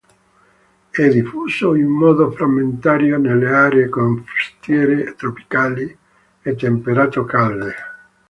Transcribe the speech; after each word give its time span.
È 0.89 1.07
diffuso 1.09 1.75
in 1.75 1.85
modo 1.91 2.31
frammentario 2.31 3.19
nelle 3.19 3.53
aree 3.53 3.87
costiere 3.87 5.13
tropicali 5.13 5.95
e 6.41 6.55
temperato-calde. 6.55 7.75